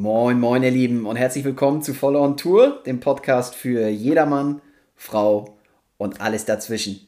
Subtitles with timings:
[0.00, 4.62] Moin, moin, ihr Lieben, und herzlich willkommen zu Follow on Tour, dem Podcast für jedermann,
[4.96, 5.58] Frau
[5.98, 7.06] und alles dazwischen.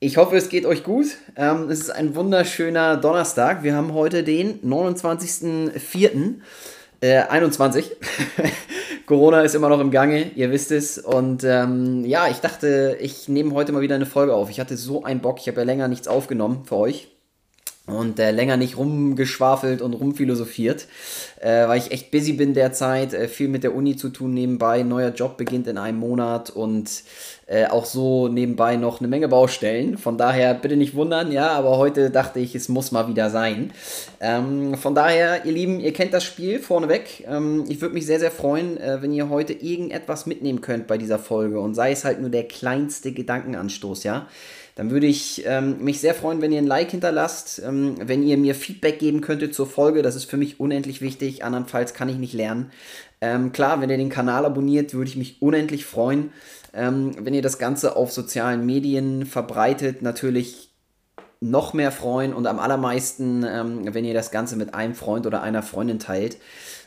[0.00, 1.06] Ich hoffe, es geht euch gut.
[1.34, 3.62] Ähm, es ist ein wunderschöner Donnerstag.
[3.62, 6.34] Wir haben heute den 29.04.
[7.00, 7.96] Äh, 21.
[9.06, 10.98] Corona ist immer noch im Gange, ihr wisst es.
[10.98, 14.50] Und ähm, ja, ich dachte, ich nehme heute mal wieder eine Folge auf.
[14.50, 15.38] Ich hatte so einen Bock.
[15.40, 17.08] Ich habe ja länger nichts aufgenommen für euch
[17.90, 20.86] und äh, länger nicht rumgeschwafelt und rumphilosophiert,
[21.40, 24.82] äh, weil ich echt busy bin derzeit, äh, viel mit der Uni zu tun nebenbei,
[24.82, 27.02] neuer Job beginnt in einem Monat und
[27.46, 29.98] äh, auch so nebenbei noch eine Menge Baustellen.
[29.98, 33.72] Von daher bitte nicht wundern, ja, aber heute dachte ich, es muss mal wieder sein.
[34.20, 37.24] Ähm, von daher, ihr Lieben, ihr kennt das Spiel vorneweg.
[37.28, 40.96] Ähm, ich würde mich sehr, sehr freuen, äh, wenn ihr heute irgendetwas mitnehmen könnt bei
[40.96, 44.28] dieser Folge und sei es halt nur der kleinste Gedankenanstoß, ja
[44.74, 48.36] dann würde ich ähm, mich sehr freuen, wenn ihr ein Like hinterlasst, ähm, wenn ihr
[48.38, 50.02] mir Feedback geben könntet zur Folge.
[50.02, 51.44] Das ist für mich unendlich wichtig.
[51.44, 52.70] Andernfalls kann ich nicht lernen.
[53.20, 56.32] Ähm, klar, wenn ihr den Kanal abonniert, würde ich mich unendlich freuen.
[56.72, 60.70] Ähm, wenn ihr das Ganze auf sozialen Medien verbreitet, natürlich
[61.40, 65.42] noch mehr freuen und am allermeisten, ähm, wenn ihr das Ganze mit einem Freund oder
[65.42, 66.36] einer Freundin teilt.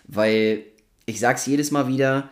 [0.06, 0.64] Weil
[1.06, 2.30] ich sage es jedes Mal wieder,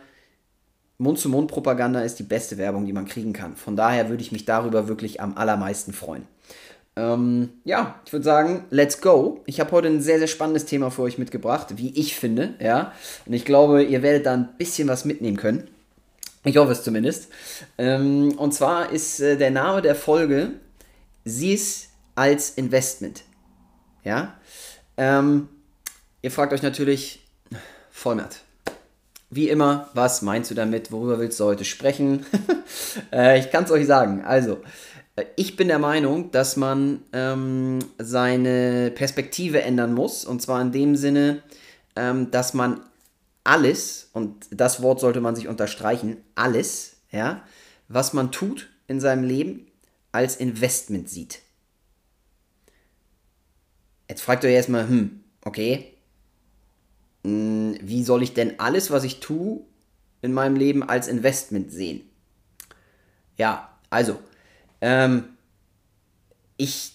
[1.02, 3.56] Mund-zu-Mund-Propaganda ist die beste Werbung, die man kriegen kann.
[3.56, 6.26] Von daher würde ich mich darüber wirklich am allermeisten freuen.
[6.94, 9.42] Ähm, ja, ich würde sagen, let's go.
[9.46, 12.92] Ich habe heute ein sehr, sehr spannendes Thema für euch mitgebracht, wie ich finde, ja.
[13.24, 15.68] Und ich glaube, ihr werdet da ein bisschen was mitnehmen können.
[16.44, 17.28] Ich hoffe es zumindest.
[17.78, 20.52] Ähm, und zwar ist äh, der Name der Folge
[21.24, 23.22] Sie ist als Investment.
[24.04, 24.34] Ja.
[24.96, 25.48] Ähm,
[26.20, 27.22] ihr fragt euch natürlich,
[27.90, 28.40] Vollmert,
[29.34, 30.92] wie immer, was meinst du damit?
[30.92, 32.26] Worüber willst du heute sprechen?
[33.12, 34.22] äh, ich kann es euch sagen.
[34.22, 34.58] Also,
[35.16, 40.26] äh, ich bin der Meinung, dass man ähm, seine Perspektive ändern muss.
[40.26, 41.42] Und zwar in dem Sinne,
[41.96, 42.82] ähm, dass man
[43.42, 47.42] alles, und das Wort sollte man sich unterstreichen, alles, ja,
[47.88, 49.66] was man tut in seinem Leben,
[50.12, 51.40] als Investment sieht.
[54.10, 55.94] Jetzt fragt ihr erstmal, hm, okay,
[57.24, 59.60] hm, wie soll ich denn alles, was ich tue,
[60.22, 62.02] in meinem Leben als Investment sehen?
[63.36, 64.18] Ja, also,
[64.80, 65.24] ähm,
[66.56, 66.92] ich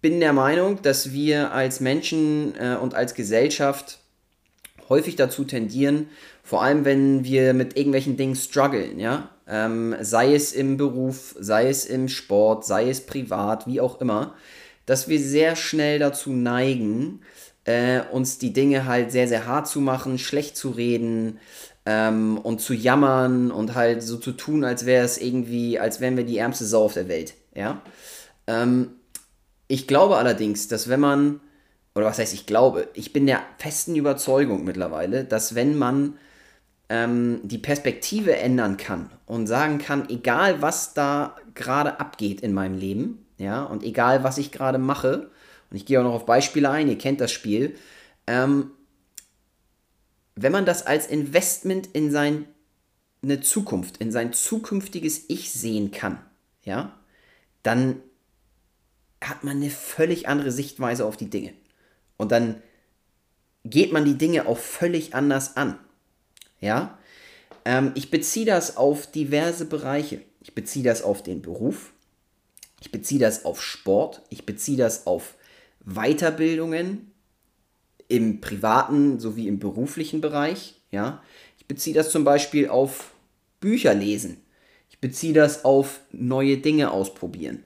[0.00, 3.98] bin der Meinung, dass wir als Menschen äh, und als Gesellschaft
[4.88, 6.08] häufig dazu tendieren,
[6.42, 11.68] vor allem wenn wir mit irgendwelchen Dingen strugglen, ja, ähm, sei es im Beruf, sei
[11.68, 14.34] es im Sport, sei es privat, wie auch immer,
[14.86, 17.20] dass wir sehr schnell dazu neigen,
[17.68, 21.38] äh, uns die Dinge halt sehr, sehr hart zu machen, schlecht zu reden
[21.84, 26.16] ähm, und zu jammern und halt so zu tun, als wäre es irgendwie, als wären
[26.16, 27.34] wir die ärmste Sau auf der Welt.
[27.54, 27.82] Ja?
[28.46, 28.92] Ähm,
[29.66, 31.40] ich glaube allerdings, dass wenn man,
[31.94, 36.14] oder was heißt ich glaube, ich bin der festen Überzeugung mittlerweile, dass wenn man
[36.88, 42.78] ähm, die Perspektive ändern kann und sagen kann, egal was da gerade abgeht in meinem
[42.78, 45.30] Leben, ja, und egal was ich gerade mache,
[45.70, 47.76] und ich gehe auch noch auf Beispiele ein, ihr kennt das Spiel,
[48.26, 48.70] ähm,
[50.34, 52.44] wenn man das als Investment in seine
[53.42, 56.18] Zukunft, in sein zukünftiges Ich sehen kann,
[56.64, 56.96] ja,
[57.62, 58.00] dann
[59.22, 61.52] hat man eine völlig andere Sichtweise auf die Dinge.
[62.16, 62.62] Und dann
[63.64, 65.78] geht man die Dinge auch völlig anders an.
[66.60, 66.98] Ja,
[67.64, 70.22] ähm, ich beziehe das auf diverse Bereiche.
[70.40, 71.92] Ich beziehe das auf den Beruf.
[72.80, 74.22] Ich beziehe das auf Sport.
[74.30, 75.34] Ich beziehe das auf
[75.84, 77.12] Weiterbildungen
[78.08, 80.80] im privaten sowie im beruflichen Bereich.
[80.90, 81.22] Ja?
[81.58, 83.12] Ich beziehe das zum Beispiel auf
[83.60, 84.42] Bücher lesen.
[84.90, 87.62] Ich beziehe das auf neue Dinge ausprobieren.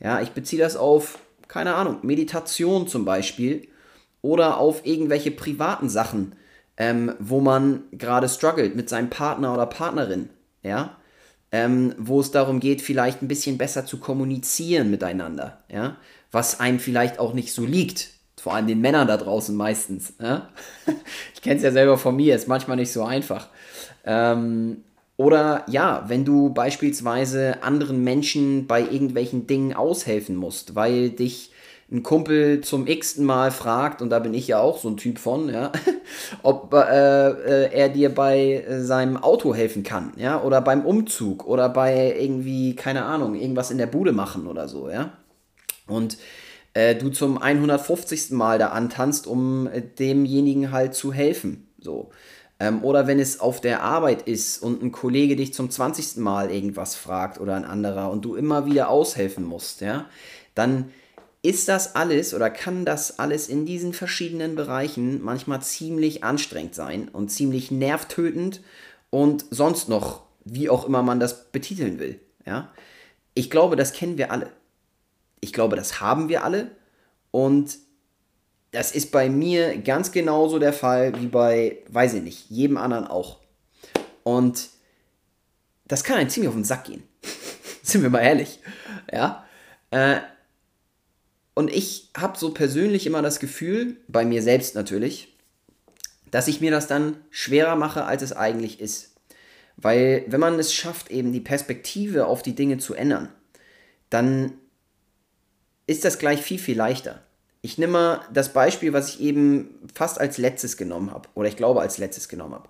[0.00, 1.18] Ja, ich beziehe das auf,
[1.48, 3.68] keine Ahnung, Meditation zum Beispiel
[4.20, 6.34] oder auf irgendwelche privaten Sachen,
[6.76, 10.28] ähm, wo man gerade struggelt mit seinem Partner oder Partnerin.
[10.62, 10.96] Ja,
[11.52, 15.62] ähm, wo es darum geht, vielleicht ein bisschen besser zu kommunizieren miteinander.
[15.70, 15.96] Ja,
[16.32, 18.10] was einem vielleicht auch nicht so liegt.
[18.38, 20.14] Vor allem den Männern da draußen meistens.
[20.20, 20.48] Ja?
[21.34, 23.48] Ich kenne es ja selber von mir, ist manchmal nicht so einfach.
[24.04, 24.78] Ähm,
[25.16, 31.52] oder ja, wenn du beispielsweise anderen Menschen bei irgendwelchen Dingen aushelfen musst, weil dich
[31.90, 35.18] ein Kumpel zum x-ten Mal fragt, und da bin ich ja auch so ein Typ
[35.18, 35.70] von, ja,
[36.42, 41.68] ob äh, äh, er dir bei seinem Auto helfen kann, ja, oder beim Umzug oder
[41.68, 45.12] bei irgendwie, keine Ahnung, irgendwas in der Bude machen oder so, ja
[45.86, 46.18] und
[46.74, 48.30] äh, du zum 150.
[48.32, 51.68] Mal da antanzt, um äh, demjenigen halt zu helfen.
[51.80, 52.10] So.
[52.58, 56.16] Ähm, oder wenn es auf der Arbeit ist und ein Kollege dich zum 20.
[56.16, 60.06] Mal irgendwas fragt oder ein anderer und du immer wieder aushelfen musst, ja,
[60.54, 60.90] dann
[61.42, 67.08] ist das alles oder kann das alles in diesen verschiedenen Bereichen manchmal ziemlich anstrengend sein
[67.08, 68.62] und ziemlich nervtötend
[69.10, 72.20] und sonst noch, wie auch immer man das betiteln will.
[72.44, 72.72] Ja?
[73.34, 74.50] Ich glaube, das kennen wir alle.
[75.40, 76.70] Ich glaube, das haben wir alle
[77.30, 77.78] und
[78.72, 83.06] das ist bei mir ganz genauso der Fall wie bei, weiß ich nicht, jedem anderen
[83.06, 83.40] auch.
[84.22, 84.68] Und
[85.86, 87.02] das kann einem ziemlich auf den Sack gehen.
[87.82, 88.60] Sind wir mal ehrlich.
[89.12, 89.46] Ja.
[89.90, 90.18] Äh,
[91.54, 95.36] und ich habe so persönlich immer das Gefühl, bei mir selbst natürlich,
[96.30, 99.14] dass ich mir das dann schwerer mache, als es eigentlich ist.
[99.76, 103.30] Weil wenn man es schafft, eben die Perspektive auf die Dinge zu ändern,
[104.10, 104.52] dann
[105.86, 107.22] ist das gleich viel, viel leichter.
[107.62, 111.56] Ich nehme mal das Beispiel, was ich eben fast als letztes genommen habe, oder ich
[111.56, 112.68] glaube als letztes genommen habe.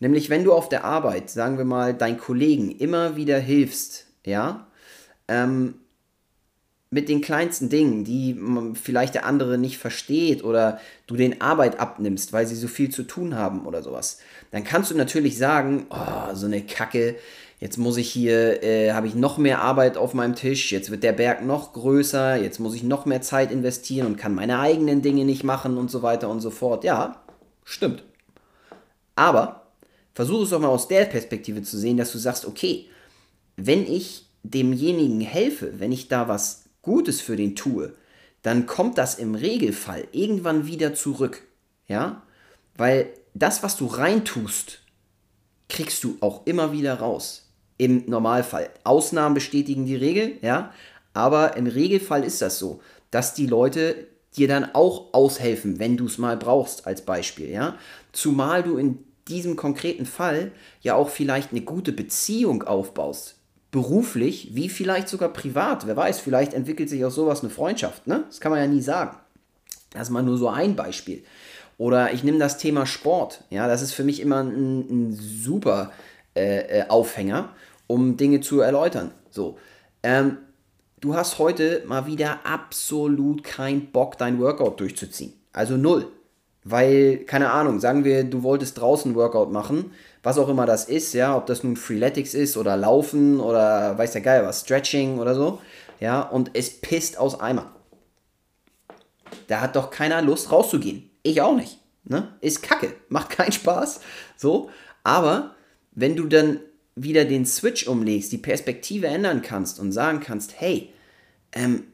[0.00, 4.68] Nämlich, wenn du auf der Arbeit, sagen wir mal, deinen Kollegen immer wieder hilfst, ja,
[5.26, 5.74] ähm,
[6.90, 8.40] mit den kleinsten Dingen, die
[8.74, 13.02] vielleicht der andere nicht versteht oder du den Arbeit abnimmst, weil sie so viel zu
[13.02, 14.20] tun haben oder sowas,
[14.52, 17.16] dann kannst du natürlich sagen, oh, so eine Kacke,
[17.58, 21.02] jetzt muss ich hier, äh, habe ich noch mehr Arbeit auf meinem Tisch, jetzt wird
[21.02, 25.02] der Berg noch größer, jetzt muss ich noch mehr Zeit investieren und kann meine eigenen
[25.02, 26.84] Dinge nicht machen und so weiter und so fort.
[26.84, 27.22] Ja,
[27.64, 28.04] stimmt.
[29.16, 29.66] Aber
[30.14, 32.88] versuche es doch mal aus der Perspektive zu sehen, dass du sagst, okay,
[33.56, 37.94] wenn ich demjenigen helfe, wenn ich da was Gutes für den tue,
[38.42, 41.42] dann kommt das im Regelfall irgendwann wieder zurück.
[41.86, 42.22] Ja?
[42.76, 44.80] Weil das, was du reintust,
[45.68, 47.47] kriegst du auch immer wieder raus.
[47.78, 48.70] Im Normalfall.
[48.84, 50.72] Ausnahmen bestätigen die Regel, ja.
[51.14, 52.80] Aber im Regelfall ist das so,
[53.10, 57.76] dass die Leute dir dann auch aushelfen, wenn du es mal brauchst, als Beispiel, ja.
[58.12, 58.98] Zumal du in
[59.28, 63.38] diesem konkreten Fall ja auch vielleicht eine gute Beziehung aufbaust
[63.70, 65.86] beruflich wie vielleicht sogar privat.
[65.86, 68.06] Wer weiß, vielleicht entwickelt sich aus sowas eine Freundschaft.
[68.06, 68.24] Ne?
[68.28, 69.16] Das kann man ja nie sagen.
[69.90, 71.22] Das ist mal nur so ein Beispiel.
[71.76, 73.44] Oder ich nehme das Thema Sport.
[73.50, 75.92] Ja, das ist für mich immer ein, ein super
[76.34, 77.50] äh, äh, Aufhänger,
[77.88, 79.10] um Dinge zu erläutern.
[79.30, 79.58] So,
[80.04, 80.38] ähm,
[81.00, 85.32] du hast heute mal wieder absolut keinen Bock, dein Workout durchzuziehen.
[85.52, 86.06] Also null.
[86.62, 89.90] Weil, keine Ahnung, sagen wir, du wolltest draußen Workout machen
[90.22, 94.12] was auch immer das ist, ja, ob das nun Freeletics ist oder Laufen oder weiß
[94.12, 95.60] der Geil was, Stretching oder so,
[96.00, 97.72] ja, und es pisst aus Eimer.
[99.46, 101.10] Da hat doch keiner Lust rauszugehen.
[101.22, 101.78] Ich auch nicht.
[102.04, 102.34] Ne?
[102.42, 104.00] Ist kacke, macht keinen Spaß.
[104.36, 104.68] So,
[105.02, 105.54] aber
[105.92, 106.60] wenn du dann
[107.02, 110.90] wieder den Switch umlegst, die Perspektive ändern kannst und sagen kannst, hey,
[111.52, 111.84] ähm,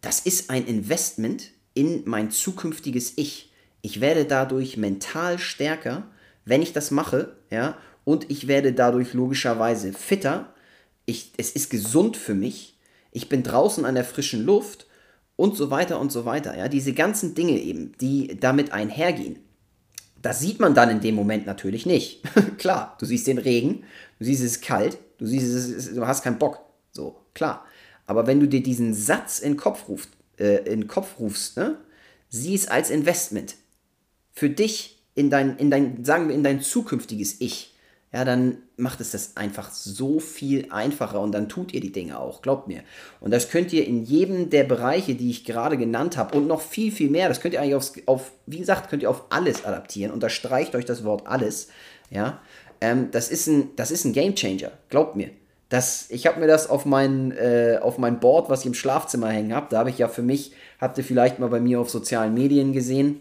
[0.00, 3.52] das ist ein Investment in mein zukünftiges Ich.
[3.82, 6.08] Ich werde dadurch mental stärker
[6.48, 10.54] wenn ich das mache, ja, und ich werde dadurch logischerweise fitter,
[11.04, 12.78] ich, es ist gesund für mich,
[13.12, 14.86] ich bin draußen an der frischen Luft
[15.36, 19.38] und so weiter und so weiter, ja, diese ganzen Dinge eben, die damit einhergehen.
[20.22, 22.22] Das sieht man dann in dem Moment natürlich nicht.
[22.58, 23.84] klar, du siehst den Regen,
[24.18, 26.60] du siehst es ist kalt, du siehst es, ist, du hast keinen Bock.
[26.92, 27.64] So, klar.
[28.06, 31.78] Aber wenn du dir diesen Satz in den Kopf, ruft, äh, in Kopf rufst, ne,
[32.28, 33.56] sieh es als Investment.
[34.32, 37.74] Für dich in dein, in dein, sagen wir, in dein zukünftiges Ich,
[38.12, 42.18] ja, dann macht es das einfach so viel einfacher und dann tut ihr die Dinge
[42.18, 42.82] auch, glaubt mir.
[43.20, 46.62] Und das könnt ihr in jedem der Bereiche, die ich gerade genannt habe und noch
[46.62, 49.66] viel, viel mehr, das könnt ihr eigentlich aufs, auf, wie gesagt, könnt ihr auf alles
[49.66, 50.12] adaptieren.
[50.12, 51.68] Unterstreicht euch das Wort alles,
[52.08, 52.40] ja.
[52.80, 55.30] Ähm, das, ist ein, das ist ein Game Changer, glaubt mir.
[55.68, 59.28] Das, ich habe mir das auf mein, äh, auf mein Board, was ich im Schlafzimmer
[59.28, 61.90] hängen habe, da habe ich ja für mich, habt ihr vielleicht mal bei mir auf
[61.90, 63.20] sozialen Medien gesehen,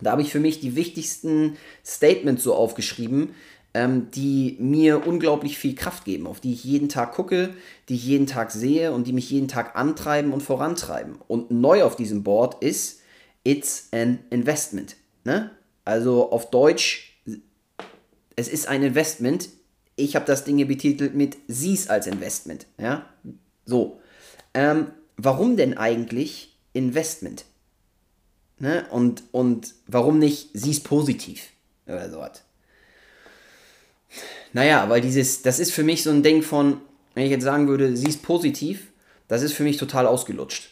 [0.00, 3.34] da habe ich für mich die wichtigsten Statements so aufgeschrieben,
[3.74, 7.54] ähm, die mir unglaublich viel Kraft geben, auf die ich jeden Tag gucke,
[7.88, 11.16] die ich jeden Tag sehe und die mich jeden Tag antreiben und vorantreiben.
[11.26, 13.00] Und neu auf diesem Board ist,
[13.42, 14.96] it's an investment.
[15.24, 15.50] Ne?
[15.84, 17.13] Also auf Deutsch,
[18.36, 19.48] es ist ein Investment.
[19.96, 22.66] Ich habe das Ding hier betitelt mit sieh's als Investment.
[22.78, 23.08] Ja?
[23.64, 24.00] So.
[24.54, 27.44] Ähm, warum denn eigentlich Investment?
[28.58, 28.86] Ne?
[28.90, 31.48] Und, und warum nicht, sie ist positiv
[31.86, 32.42] oder so was.
[34.52, 36.80] Naja, weil dieses, das ist für mich so ein Ding von,
[37.14, 38.88] wenn ich jetzt sagen würde, sie ist positiv,
[39.26, 40.70] das ist für mich total ausgelutscht.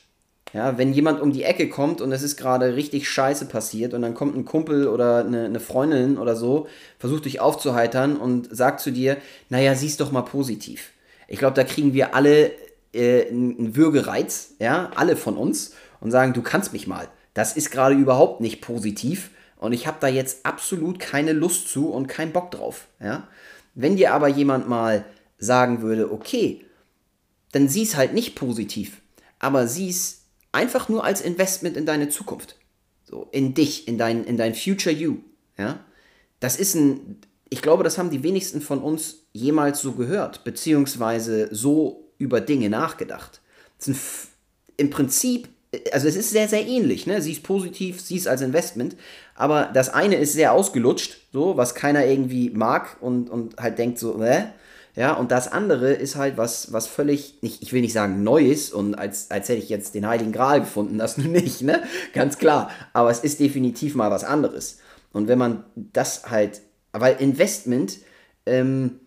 [0.53, 4.03] Ja, wenn jemand um die Ecke kommt und es ist gerade richtig scheiße passiert und
[4.03, 6.67] dann kommt ein Kumpel oder eine, eine Freundin oder so,
[6.99, 9.17] versucht dich aufzuheitern und sagt zu dir,
[9.49, 10.91] naja, siehst doch mal positiv.
[11.27, 12.51] Ich glaube, da kriegen wir alle
[12.93, 17.71] äh, einen Würgereiz, ja, alle von uns und sagen, du kannst mich mal das ist
[17.71, 22.33] gerade überhaupt nicht positiv und ich habe da jetzt absolut keine Lust zu und keinen
[22.33, 22.89] Bock drauf.
[23.01, 23.29] Ja?
[23.75, 25.05] Wenn dir aber jemand mal
[25.39, 26.65] sagen würde, okay,
[27.53, 29.01] dann sieh es halt nicht positiv,
[29.39, 30.22] aber sieh es
[30.53, 32.57] einfach nur als Investment in deine Zukunft.
[33.05, 35.17] So, in dich, in dein, in dein Future You.
[35.59, 35.81] Ja?
[36.41, 37.19] Das ist ein,
[37.51, 42.71] ich glaube, das haben die wenigsten von uns jemals so gehört, beziehungsweise so über Dinge
[42.71, 43.41] nachgedacht.
[43.87, 43.99] Ein,
[44.77, 45.49] Im Prinzip,
[45.93, 47.07] also es ist sehr, sehr ähnlich.
[47.07, 47.21] Ne?
[47.21, 48.97] Sie ist positiv, sie ist als Investment,
[49.35, 53.99] aber das eine ist sehr ausgelutscht, so, was keiner irgendwie mag und, und halt denkt
[53.99, 54.45] so, äh,
[54.95, 58.71] ja, und das andere ist halt was, was völlig, nicht, ich will nicht sagen Neues
[58.71, 61.83] und als, als hätte ich jetzt den Heiligen Gral gefunden, das nur nicht, ne?
[62.13, 62.71] Ganz klar.
[62.93, 64.79] Aber es ist definitiv mal was anderes.
[65.13, 66.61] Und wenn man das halt,
[66.93, 67.99] weil Investment,
[68.45, 69.01] ähm,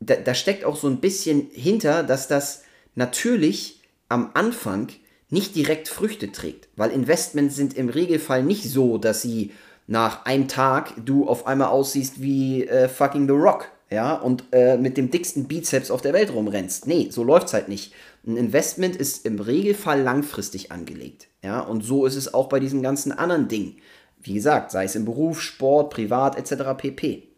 [0.00, 2.62] da, da steckt auch so ein bisschen hinter, dass das
[2.94, 4.88] natürlich am Anfang
[5.28, 6.68] nicht direkt Früchte trägt.
[6.76, 9.52] Weil Investments sind im Regelfall nicht so, dass sie
[9.86, 14.76] nach einem Tag du auf einmal aussiehst wie äh, fucking The Rock ja, und äh,
[14.76, 16.86] mit dem dicksten Bizeps auf der Welt rumrennst.
[16.86, 17.94] Nee, so läuft es halt nicht.
[18.26, 21.28] Ein Investment ist im Regelfall langfristig angelegt.
[21.42, 23.76] Ja, und so ist es auch bei diesen ganzen anderen Dingen.
[24.20, 26.76] Wie gesagt, sei es im Beruf, Sport, privat etc.
[26.76, 27.28] pp.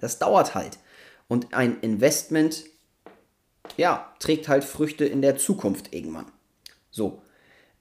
[0.00, 0.78] Das dauert halt.
[1.28, 2.64] Und ein Investment,
[3.76, 6.26] ja, trägt halt Früchte in der Zukunft irgendwann.
[6.90, 7.20] So.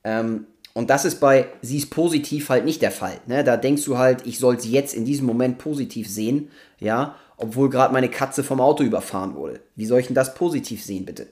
[0.03, 3.21] Ähm, und das ist bei sie ist positiv halt nicht der Fall.
[3.27, 3.43] Ne?
[3.43, 7.69] Da denkst du halt, ich soll sie jetzt in diesem Moment positiv sehen, ja, obwohl
[7.69, 9.59] gerade meine Katze vom Auto überfahren wurde.
[9.75, 11.27] Wie soll ich denn das positiv sehen, bitte?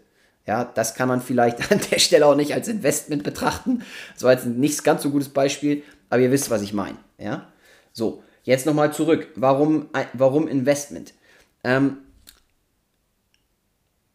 [0.46, 3.84] Ja, das kann man vielleicht an der Stelle auch nicht als Investment betrachten.
[4.14, 6.98] Das war jetzt nicht ganz so gutes Beispiel, aber ihr wisst, was ich meine.
[7.18, 7.48] Ja,
[7.94, 9.30] so, jetzt nochmal zurück.
[9.36, 11.14] Warum, warum Investment?
[11.64, 12.00] Ähm,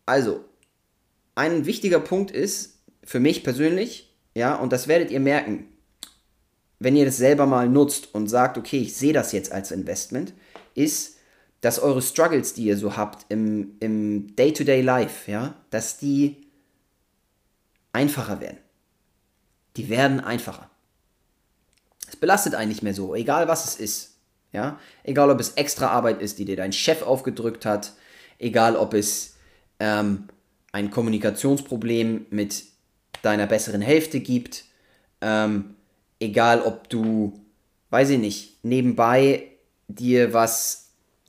[0.05, 0.45] also,
[1.35, 5.69] ein wichtiger Punkt ist für mich persönlich, ja, und das werdet ihr merken,
[6.79, 10.35] wenn ihr das selber mal nutzt und sagt, okay, ich sehe das jetzt als Investment,
[10.75, 11.16] ist,
[11.67, 16.47] dass eure Struggles, die ihr so habt im, im Day-to-Day Life, ja, dass die
[17.93, 18.59] einfacher werden.
[19.77, 20.71] Die werden einfacher.
[22.09, 24.19] Es belastet einen nicht mehr so, egal was es ist.
[24.53, 24.79] Ja?
[25.03, 27.95] Egal ob es extra Arbeit ist, die dir dein Chef aufgedrückt hat,
[28.39, 29.35] egal ob es
[29.81, 30.29] ähm,
[30.71, 32.63] ein Kommunikationsproblem mit
[33.23, 34.67] deiner besseren Hälfte gibt,
[35.21, 35.75] ähm,
[36.21, 37.41] egal ob du,
[37.91, 39.49] weiß ich nicht, nebenbei
[39.89, 40.86] dir was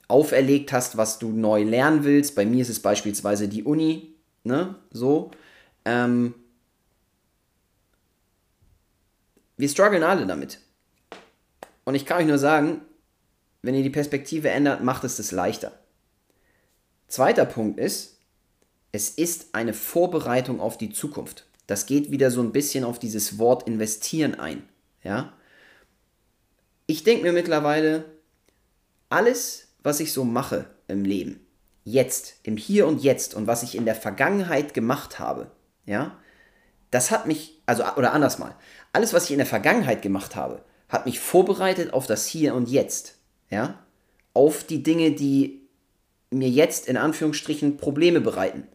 [0.08, 2.34] auferlegt hast, was du neu lernen willst.
[2.34, 4.74] Bei mir ist es beispielsweise die Uni, ne?
[4.90, 5.30] So.
[5.84, 6.34] Ähm,
[9.56, 10.60] wir strugglen alle damit.
[11.84, 12.80] Und ich kann euch nur sagen,
[13.62, 15.72] wenn ihr die Perspektive ändert, macht es das leichter.
[17.08, 18.18] Zweiter Punkt ist,
[18.92, 21.46] es ist eine Vorbereitung auf die Zukunft.
[21.66, 24.66] Das geht wieder so ein bisschen auf dieses Wort investieren ein.
[25.02, 25.32] Ja?
[26.86, 28.04] Ich denke mir mittlerweile,
[29.10, 31.46] alles, was ich so mache im Leben,
[31.84, 35.50] jetzt, im Hier und Jetzt und was ich in der Vergangenheit gemacht habe,
[35.86, 36.16] ja,
[36.90, 38.54] das hat mich, also, oder anders mal,
[38.92, 42.68] alles, was ich in der Vergangenheit gemacht habe, hat mich vorbereitet auf das Hier und
[42.68, 43.16] Jetzt,
[43.50, 43.84] ja,
[44.34, 45.68] auf die Dinge, die
[46.30, 48.66] mir jetzt in Anführungsstrichen Probleme bereiten.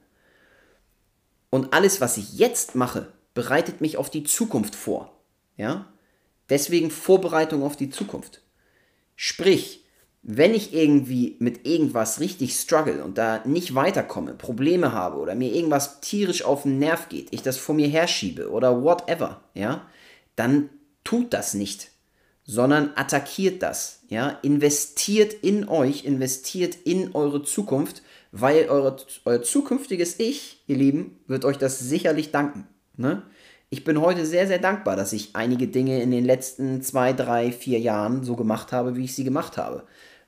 [1.50, 5.17] Und alles, was ich jetzt mache, bereitet mich auf die Zukunft vor,
[5.57, 5.88] ja.
[6.50, 8.41] Deswegen Vorbereitung auf die Zukunft.
[9.15, 9.83] Sprich,
[10.24, 15.53] wenn ich irgendwie mit irgendwas richtig struggle und da nicht weiterkomme, Probleme habe oder mir
[15.53, 19.86] irgendwas tierisch auf den Nerv geht, ich das vor mir herschiebe oder whatever, ja,
[20.38, 20.70] dann
[21.03, 21.92] tut das nicht,
[22.46, 28.01] sondern attackiert das, ja, investiert in euch, investiert in eure Zukunft,
[28.32, 32.65] weil eure, euer zukünftiges Ich, ihr Lieben, wird euch das sicherlich danken,
[32.96, 33.24] ne?
[33.70, 37.51] Ich bin heute sehr, sehr dankbar, dass ich einige Dinge in den letzten zwei, drei,
[37.51, 39.84] vier Jahren so gemacht habe, wie ich sie gemacht habe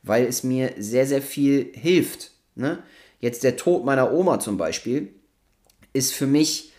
[0.06, 2.32] weil es mir sehr, sehr viel hilft.
[2.56, 2.84] Ne?
[3.20, 5.14] Jetzt der Tod meiner Oma zum Beispiel
[5.94, 6.72] ist für mich,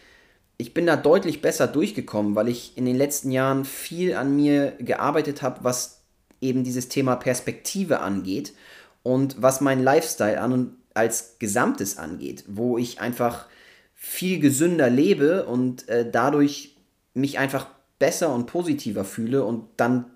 [0.58, 4.72] ich bin da deutlich besser durchgekommen, weil ich in den letzten Jahren viel an mir
[4.78, 6.02] gearbeitet habe, was
[6.40, 8.54] eben dieses Thema Perspektive angeht
[9.02, 13.46] und was mein Lifestyle an und als Gesamtes angeht, wo ich einfach
[13.94, 16.76] viel gesünder lebe und äh, dadurch
[17.12, 17.66] mich einfach
[17.98, 20.06] besser und positiver fühle und dann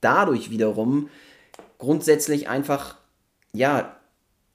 [0.00, 1.08] dadurch wiederum
[1.78, 2.96] grundsätzlich einfach,
[3.52, 3.96] ja,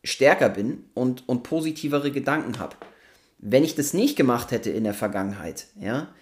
[0.03, 2.75] stärker bin und, und positivere Gedanken habe.
[3.37, 6.13] Wenn ich das nicht gemacht hätte in der Vergangenheit, ja,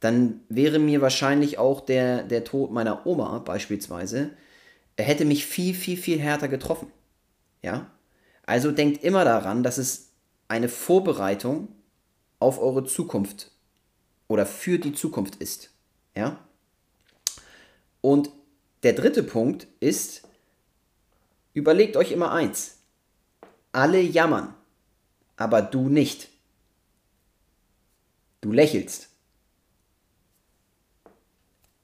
[0.00, 4.30] dann wäre mir wahrscheinlich auch der, der Tod meiner Oma beispielsweise,
[4.96, 6.90] er hätte mich viel, viel, viel härter getroffen.
[7.62, 7.90] Ja?
[8.44, 10.10] Also denkt immer daran, dass es
[10.48, 11.68] eine Vorbereitung
[12.38, 13.50] auf eure Zukunft
[14.26, 15.70] oder für die Zukunft ist.
[16.16, 16.38] Ja?
[18.00, 18.30] Und
[18.82, 20.22] der dritte Punkt ist,
[21.52, 22.78] Überlegt euch immer eins.
[23.72, 24.54] Alle jammern,
[25.36, 26.28] aber du nicht.
[28.40, 29.08] Du lächelst.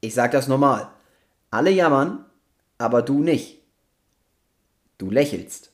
[0.01, 0.91] Ich sage das normal.
[1.51, 2.25] Alle jammern,
[2.79, 3.63] aber du nicht.
[4.99, 5.71] Du lächelst.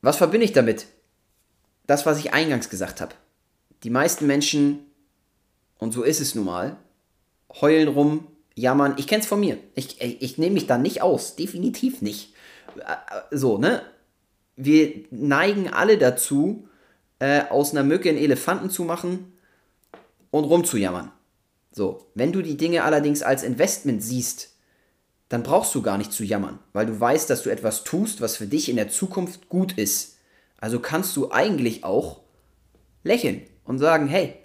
[0.00, 0.86] Was verbinde ich damit?
[1.86, 3.14] Das, was ich eingangs gesagt habe.
[3.82, 4.86] Die meisten Menschen,
[5.78, 6.76] und so ist es nun mal,
[7.60, 8.94] heulen rum, jammern.
[8.98, 9.58] Ich kenne es von mir.
[9.74, 11.36] Ich, ich, ich nehme mich da nicht aus.
[11.36, 12.34] Definitiv nicht.
[12.76, 13.82] Äh, so, ne?
[14.56, 16.68] Wir neigen alle dazu,
[17.20, 19.32] äh, aus einer Mücke einen Elefanten zu machen
[20.30, 21.12] und rumzujammern.
[21.70, 24.54] So, wenn du die Dinge allerdings als Investment siehst,
[25.28, 28.36] dann brauchst du gar nicht zu jammern, weil du weißt, dass du etwas tust, was
[28.36, 30.16] für dich in der Zukunft gut ist.
[30.58, 32.22] Also kannst du eigentlich auch
[33.04, 34.36] lächeln und sagen, hey,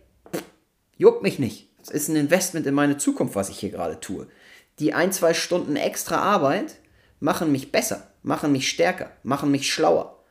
[0.97, 1.72] juckt mich nicht.
[1.83, 4.27] Es ist ein Investment in meine Zukunft, was ich hier gerade tue.
[4.79, 6.75] Die ein, zwei Stunden extra Arbeit
[7.19, 10.23] machen mich besser, machen mich stärker, machen mich schlauer.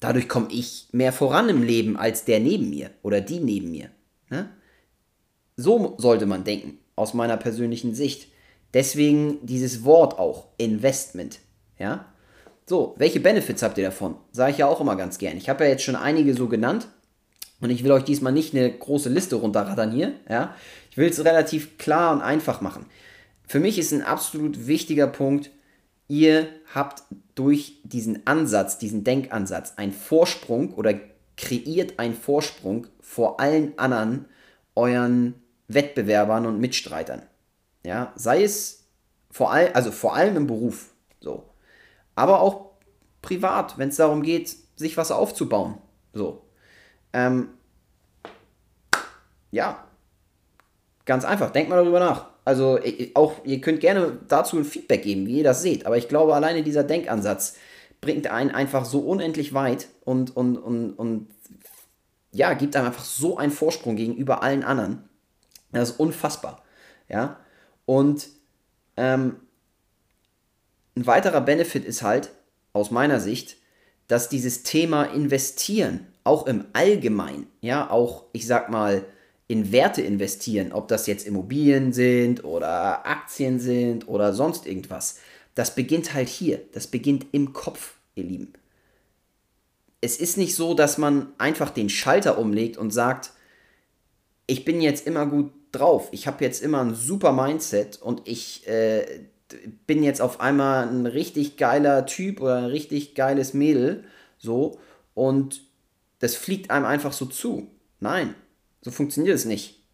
[0.00, 3.90] Dadurch komme ich mehr voran im Leben als der neben mir oder die neben mir.
[4.30, 4.48] Ne?
[5.56, 8.28] So sollte man denken, aus meiner persönlichen Sicht.
[8.72, 11.40] Deswegen dieses Wort auch, Investment.
[11.78, 12.06] Ja?
[12.66, 14.16] So, welche Benefits habt ihr davon?
[14.32, 15.36] Sage ich ja auch immer ganz gern.
[15.36, 16.88] Ich habe ja jetzt schon einige so genannt
[17.60, 20.12] und ich will euch diesmal nicht eine große Liste runterrattern hier.
[20.28, 20.54] Ja?
[20.90, 22.86] Ich will es relativ klar und einfach machen.
[23.46, 25.50] Für mich ist ein absolut wichtiger Punkt,
[26.08, 27.02] ihr habt
[27.34, 30.94] durch diesen Ansatz, diesen Denkansatz, einen Vorsprung oder
[31.36, 34.26] kreiert einen Vorsprung vor allen anderen
[34.74, 35.34] euren
[35.68, 37.22] Wettbewerbern und Mitstreitern.
[37.84, 38.84] Ja, sei es
[39.30, 41.48] vor allem, also vor allem im Beruf, so.
[42.14, 42.72] Aber auch
[43.22, 45.78] privat, wenn es darum geht, sich was aufzubauen,
[46.12, 46.44] so.
[47.12, 47.50] Ähm,
[49.50, 49.84] ja,
[51.04, 51.50] ganz einfach.
[51.50, 52.26] Denkt mal darüber nach.
[52.44, 52.78] Also
[53.14, 55.86] auch, ihr könnt gerne dazu ein Feedback geben, wie ihr das seht.
[55.86, 57.56] Aber ich glaube, alleine dieser Denkansatz
[58.00, 61.28] bringt einen einfach so unendlich weit und, und, und, und
[62.32, 65.04] ja, gibt einem einfach so einen Vorsprung gegenüber allen anderen.
[65.72, 66.62] Das ist unfassbar.
[67.08, 67.38] Ja.
[67.86, 68.28] Und
[68.96, 69.36] ähm,
[70.96, 72.30] ein weiterer Benefit ist halt,
[72.72, 73.56] aus meiner Sicht,
[74.06, 79.04] dass dieses Thema Investieren, auch im Allgemeinen, ja, auch, ich sag mal,
[79.50, 85.18] in Werte investieren, ob das jetzt Immobilien sind oder Aktien sind oder sonst irgendwas,
[85.56, 86.60] das beginnt halt hier.
[86.70, 88.52] Das beginnt im Kopf, ihr Lieben.
[90.00, 93.32] Es ist nicht so, dass man einfach den Schalter umlegt und sagt,
[94.46, 96.10] ich bin jetzt immer gut drauf.
[96.12, 99.24] Ich habe jetzt immer ein super Mindset und ich äh,
[99.84, 104.04] bin jetzt auf einmal ein richtig geiler Typ oder ein richtig geiles Mädel.
[104.38, 104.78] So.
[105.14, 105.62] Und
[106.20, 107.66] das fliegt einem einfach so zu.
[107.98, 108.36] Nein,
[108.82, 109.84] so funktioniert es nicht.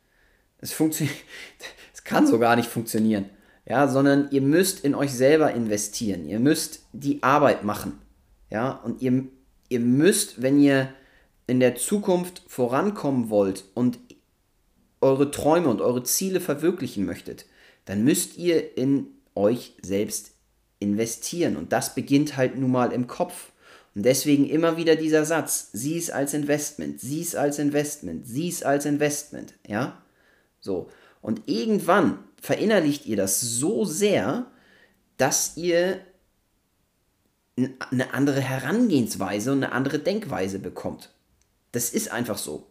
[0.59, 1.17] Es funktioniert,
[1.95, 3.31] es kann so gar nicht funktionieren.
[3.69, 6.29] Ja, sondern ihr müsst in euch selber investieren.
[6.29, 7.99] Ihr müsst die Arbeit machen.
[8.49, 9.25] Ja, und ihr,
[9.69, 10.89] ihr müsst, wenn ihr
[11.49, 13.99] in der Zukunft vorankommen wollt und
[15.01, 17.47] eure Träume und eure Ziele verwirklichen möchtet,
[17.85, 20.33] dann müsst ihr in euch selbst
[20.79, 21.57] investieren.
[21.57, 23.53] Und das beginnt halt nun mal im Kopf.
[23.97, 28.51] Und deswegen immer wieder dieser Satz, sieh es als Investment, sieh es als Investment, sieh
[28.51, 30.03] es als Investment, ja?
[30.61, 30.91] So.
[31.23, 34.45] Und irgendwann verinnerlicht ihr das so sehr,
[35.17, 35.99] dass ihr
[37.57, 41.15] eine andere Herangehensweise und eine andere Denkweise bekommt.
[41.73, 42.67] Das ist einfach so.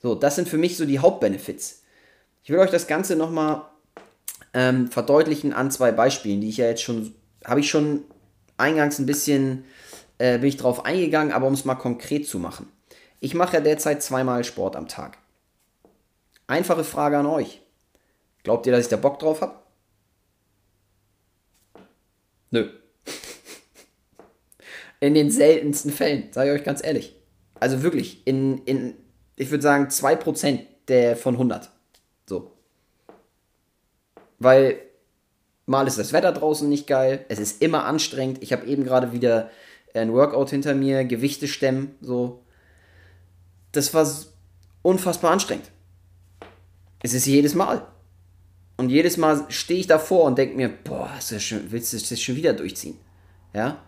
[0.00, 1.82] So, das sind für mich so die Hauptbenefits.
[2.44, 3.64] Ich will euch das Ganze nochmal
[4.54, 8.04] ähm, verdeutlichen an zwei Beispielen, die ich ja jetzt schon, habe ich schon
[8.60, 9.64] eingangs ein bisschen,
[10.18, 12.70] äh, bin ich drauf eingegangen, aber um es mal konkret zu machen.
[13.20, 15.18] Ich mache ja derzeit zweimal Sport am Tag.
[16.46, 17.60] Einfache Frage an euch.
[18.42, 19.54] Glaubt ihr, dass ich da Bock drauf habe?
[22.50, 22.70] Nö.
[25.00, 27.16] In den seltensten Fällen, sage ich euch ganz ehrlich.
[27.58, 28.94] Also wirklich, in, in
[29.36, 31.70] ich würde sagen, 2% der von 100.
[32.26, 32.52] So.
[34.38, 34.80] Weil
[35.66, 38.42] mal ist das Wetter draußen nicht geil, es ist immer anstrengend.
[38.42, 39.50] Ich habe eben gerade wieder
[39.94, 42.42] ein Workout hinter mir, Gewichte stemmen, so.
[43.72, 44.08] Das war
[44.82, 45.70] unfassbar anstrengend.
[47.02, 47.86] Es ist jedes Mal.
[48.76, 52.36] Und jedes Mal stehe ich davor und denke mir, boah, schon, willst du das schon
[52.36, 52.98] wieder durchziehen?
[53.52, 53.82] Ja?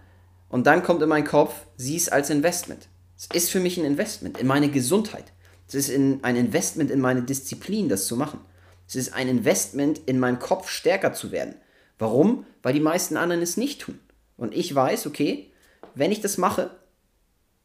[0.49, 2.89] Und dann kommt in meinen Kopf, sieh es als Investment.
[3.17, 5.33] Es ist für mich ein Investment in meine Gesundheit.
[5.67, 8.41] Es ist in, ein Investment in meine Disziplin, das zu machen.
[8.87, 11.55] Es ist ein Investment in meinem Kopf, stärker zu werden.
[12.03, 12.47] Warum?
[12.65, 14.01] Weil die meisten anderen es nicht tun.
[14.37, 15.53] Und ich weiß, okay,
[15.95, 16.71] wenn ich das mache,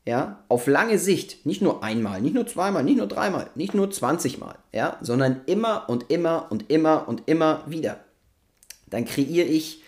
[0.06, 3.90] ja, auf lange Sicht, nicht nur einmal, nicht nur zweimal, nicht nur dreimal, nicht nur
[3.90, 8.00] 20 Mal, ja, sondern immer und immer und immer und immer wieder,
[8.86, 9.82] dann kreiere ich,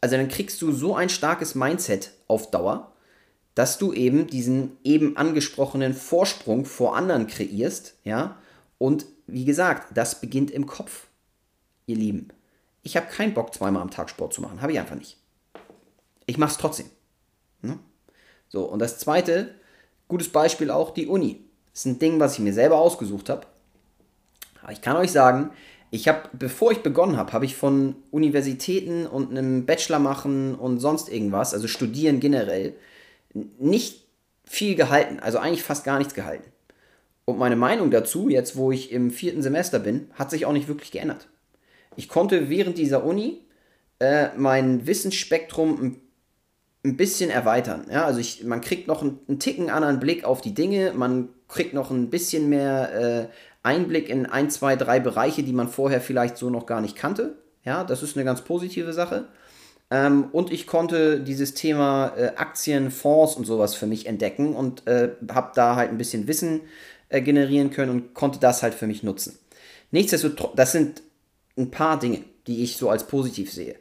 [0.00, 2.90] also dann kriegst du so ein starkes Mindset auf Dauer,
[3.54, 8.36] dass du eben diesen eben angesprochenen Vorsprung vor anderen kreierst, ja,
[8.78, 11.06] Und wie gesagt, das beginnt im Kopf,
[11.86, 12.30] ihr Lieben.
[12.82, 14.60] Ich habe keinen Bock, zweimal am Tag Sport zu machen.
[14.60, 15.16] Habe ich einfach nicht.
[16.26, 16.86] Ich mache es trotzdem.
[17.62, 17.78] Ne?
[18.48, 19.54] So, und das zweite,
[20.08, 21.44] gutes Beispiel auch, die Uni.
[21.72, 23.46] Das ist ein Ding, was ich mir selber ausgesucht habe.
[24.70, 25.50] Ich kann euch sagen,
[25.90, 30.78] ich habe, bevor ich begonnen habe, habe ich von Universitäten und einem Bachelor machen und
[30.78, 32.74] sonst irgendwas, also studieren generell,
[33.58, 34.06] nicht
[34.44, 35.20] viel gehalten.
[35.20, 36.50] Also eigentlich fast gar nichts gehalten.
[37.24, 40.68] Und meine Meinung dazu, jetzt wo ich im vierten Semester bin, hat sich auch nicht
[40.68, 41.28] wirklich geändert.
[41.96, 43.40] Ich konnte während dieser Uni
[43.98, 46.00] äh, mein Wissensspektrum ein,
[46.84, 47.86] ein, bisschen erweitern.
[47.90, 51.28] Ja, also ich, man kriegt noch einen, einen Ticken anderen Blick auf die Dinge, man
[51.48, 53.26] kriegt noch ein bisschen mehr äh,
[53.62, 57.36] Einblick in ein, zwei, drei Bereiche, die man vorher vielleicht so noch gar nicht kannte.
[57.64, 59.26] Ja, das ist eine ganz positive Sache.
[59.90, 64.86] Ähm, und ich konnte dieses Thema äh, Aktien, Fonds und sowas für mich entdecken und
[64.86, 66.62] äh, habe da halt ein bisschen Wissen
[67.10, 69.38] äh, generieren können und konnte das halt für mich nutzen.
[69.90, 71.02] Nichtsdestotrotz, das sind
[71.56, 73.76] ein paar Dinge, die ich so als positiv sehe.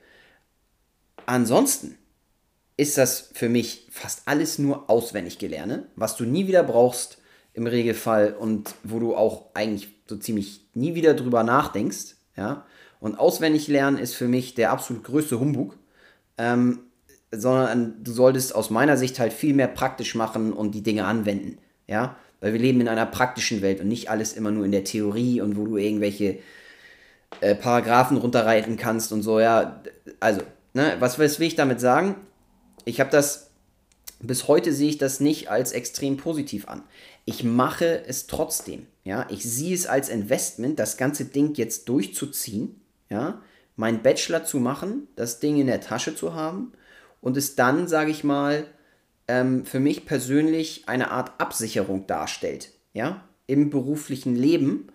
[1.25, 1.97] Ansonsten
[2.77, 7.19] ist das für mich fast alles nur auswendig gelerne, was du nie wieder brauchst
[7.53, 12.15] im Regelfall und wo du auch eigentlich so ziemlich nie wieder drüber nachdenkst.
[12.35, 12.65] Ja?
[12.99, 15.77] Und auswendig lernen ist für mich der absolut größte Humbug.
[16.37, 16.79] Ähm,
[17.33, 21.59] sondern du solltest aus meiner Sicht halt viel mehr praktisch machen und die Dinge anwenden.
[21.87, 22.17] Ja?
[22.39, 25.41] Weil wir leben in einer praktischen Welt und nicht alles immer nur in der Theorie
[25.41, 26.39] und wo du irgendwelche
[27.39, 29.81] äh, Paragraphen runterreiten kannst und so, ja.
[30.19, 30.41] Also,
[30.73, 32.15] ne, was, was will ich damit sagen?
[32.85, 33.51] Ich habe das,
[34.19, 36.83] bis heute sehe ich das nicht als extrem positiv an.
[37.25, 39.25] Ich mache es trotzdem, ja.
[39.29, 43.41] Ich sehe es als Investment, das ganze Ding jetzt durchzuziehen, ja.
[43.77, 46.73] Mein Bachelor zu machen, das Ding in der Tasche zu haben
[47.21, 48.67] und es dann, sage ich mal,
[49.27, 54.87] ähm, für mich persönlich eine Art Absicherung darstellt, ja, im beruflichen Leben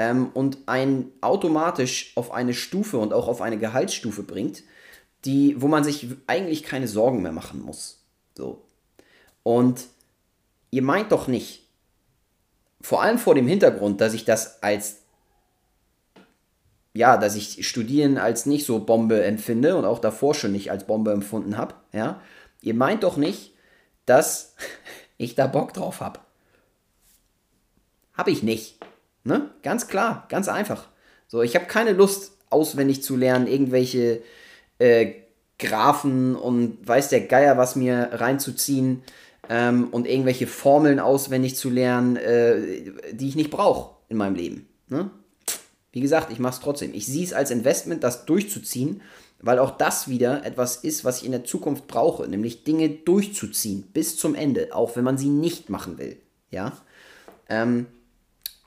[0.00, 4.62] ähm, und einen automatisch auf eine Stufe und auch auf eine Gehaltsstufe bringt,
[5.26, 8.02] die, wo man sich eigentlich keine Sorgen mehr machen muss.
[8.34, 8.64] So.
[9.42, 9.88] Und
[10.70, 11.66] ihr meint doch nicht,
[12.80, 15.02] vor allem vor dem Hintergrund, dass ich das als
[16.94, 20.86] ja, dass ich Studieren als nicht so Bombe empfinde und auch davor schon nicht als
[20.86, 22.22] Bombe empfunden habe, ja.
[22.62, 23.52] Ihr meint doch nicht,
[24.06, 24.54] dass
[25.18, 26.20] ich da Bock drauf habe.
[28.14, 28.79] Habe ich nicht.
[29.24, 29.50] Ne?
[29.62, 30.88] Ganz klar, ganz einfach.
[31.28, 34.22] So, ich habe keine Lust, auswendig zu lernen, irgendwelche
[34.78, 35.12] äh,
[35.58, 39.02] Graphen und weiß der Geier was mir reinzuziehen
[39.48, 44.68] ähm, und irgendwelche Formeln auswendig zu lernen, äh, die ich nicht brauche in meinem Leben.
[44.88, 45.10] Ne?
[45.92, 46.92] Wie gesagt, ich mache es trotzdem.
[46.94, 49.02] Ich sehe es als Investment, das durchzuziehen,
[49.40, 53.82] weil auch das wieder etwas ist, was ich in der Zukunft brauche, nämlich Dinge durchzuziehen
[53.92, 56.16] bis zum Ende, auch wenn man sie nicht machen will.
[56.50, 56.72] Ja.
[57.48, 57.86] Ähm,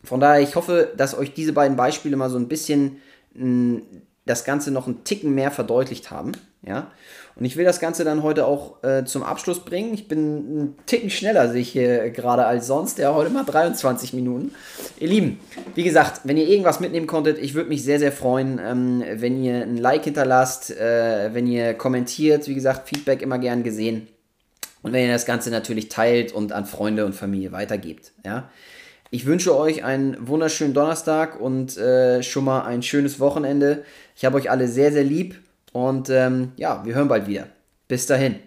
[0.03, 2.97] von daher, ich hoffe, dass euch diese beiden Beispiele mal so ein bisschen
[3.33, 3.81] mh, hm,
[4.25, 6.31] das Ganze noch einen Ticken mehr verdeutlicht haben.
[6.65, 6.91] Ja?
[7.35, 9.93] Und ich will das Ganze dann heute auch äh, zum Abschluss bringen.
[9.93, 12.99] Ich bin einen Ticken schneller, sehe ich hier gerade als sonst.
[12.99, 14.53] Ja, heute mal 23 Minuten.
[14.99, 15.39] Ihr Lieben,
[15.75, 19.43] wie gesagt, wenn ihr irgendwas mitnehmen konntet, ich würde mich sehr, sehr freuen, ähm, wenn
[19.43, 22.47] ihr ein Like hinterlasst, äh, wenn ihr kommentiert.
[22.47, 24.07] Wie gesagt, Feedback immer gern gesehen.
[24.83, 28.11] Und wenn ihr das Ganze natürlich teilt und an Freunde und Familie weitergebt.
[28.25, 28.49] Ja?
[29.13, 33.83] Ich wünsche euch einen wunderschönen Donnerstag und äh, schon mal ein schönes Wochenende.
[34.15, 35.35] Ich habe euch alle sehr, sehr lieb
[35.71, 37.45] und ähm, ja, wir hören bald wieder.
[37.87, 38.37] Bis dahin.